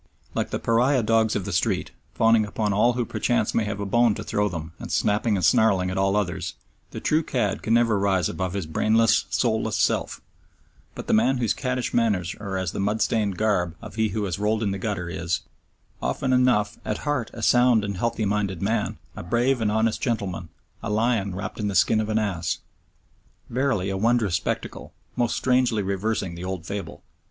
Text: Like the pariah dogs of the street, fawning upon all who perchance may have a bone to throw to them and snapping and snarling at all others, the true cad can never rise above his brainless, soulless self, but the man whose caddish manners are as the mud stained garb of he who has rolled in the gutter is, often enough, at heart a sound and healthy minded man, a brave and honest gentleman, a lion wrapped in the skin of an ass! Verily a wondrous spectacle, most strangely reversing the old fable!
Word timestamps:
Like 0.33 0.49
the 0.49 0.57
pariah 0.57 1.03
dogs 1.03 1.35
of 1.35 1.45
the 1.45 1.51
street, 1.51 1.91
fawning 2.15 2.43
upon 2.43 2.73
all 2.73 2.93
who 2.93 3.05
perchance 3.05 3.53
may 3.53 3.65
have 3.65 3.79
a 3.79 3.85
bone 3.85 4.15
to 4.15 4.23
throw 4.23 4.47
to 4.49 4.51
them 4.51 4.71
and 4.79 4.91
snapping 4.91 5.35
and 5.35 5.45
snarling 5.45 5.91
at 5.91 5.97
all 5.99 6.15
others, 6.15 6.55
the 6.89 6.99
true 6.99 7.21
cad 7.21 7.61
can 7.61 7.75
never 7.75 7.99
rise 7.99 8.27
above 8.27 8.53
his 8.53 8.65
brainless, 8.65 9.25
soulless 9.29 9.77
self, 9.77 10.19
but 10.95 11.05
the 11.05 11.13
man 11.13 11.37
whose 11.37 11.53
caddish 11.53 11.93
manners 11.93 12.35
are 12.39 12.57
as 12.57 12.71
the 12.71 12.79
mud 12.79 12.99
stained 12.99 13.37
garb 13.37 13.75
of 13.79 13.93
he 13.93 14.07
who 14.09 14.23
has 14.23 14.39
rolled 14.39 14.63
in 14.63 14.71
the 14.71 14.79
gutter 14.79 15.07
is, 15.07 15.41
often 16.01 16.33
enough, 16.33 16.79
at 16.83 17.05
heart 17.05 17.29
a 17.35 17.43
sound 17.43 17.85
and 17.85 17.97
healthy 17.97 18.25
minded 18.25 18.59
man, 18.59 18.97
a 19.15 19.21
brave 19.21 19.61
and 19.61 19.71
honest 19.71 20.01
gentleman, 20.01 20.49
a 20.81 20.89
lion 20.89 21.35
wrapped 21.35 21.59
in 21.59 21.67
the 21.67 21.75
skin 21.75 22.01
of 22.01 22.09
an 22.09 22.17
ass! 22.17 22.57
Verily 23.51 23.91
a 23.91 23.97
wondrous 23.97 24.33
spectacle, 24.33 24.93
most 25.15 25.35
strangely 25.37 25.83
reversing 25.83 26.33
the 26.33 26.43
old 26.43 26.65
fable! 26.65 27.03